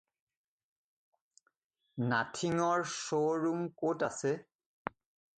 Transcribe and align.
নাথিঙৰ 2.13 2.85
শ্ব’ৰুম 2.93 3.61
ক’ত 3.83 4.09
আছে? 4.09 4.33